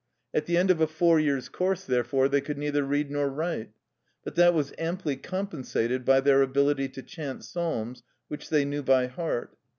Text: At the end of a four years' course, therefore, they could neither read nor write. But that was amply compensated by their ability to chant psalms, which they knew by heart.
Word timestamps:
At 0.33 0.47
the 0.47 0.57
end 0.57 0.71
of 0.71 0.81
a 0.81 0.87
four 0.87 1.19
years' 1.19 1.47
course, 1.47 1.83
therefore, 1.85 2.27
they 2.27 2.41
could 2.41 2.57
neither 2.57 2.83
read 2.83 3.11
nor 3.11 3.29
write. 3.29 3.69
But 4.23 4.33
that 4.33 4.55
was 4.55 4.73
amply 4.79 5.15
compensated 5.15 6.05
by 6.05 6.21
their 6.21 6.41
ability 6.41 6.89
to 6.89 7.03
chant 7.03 7.45
psalms, 7.45 8.01
which 8.27 8.49
they 8.49 8.65
knew 8.65 8.81
by 8.81 9.05
heart. 9.05 9.55